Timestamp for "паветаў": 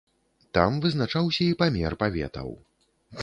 2.05-2.49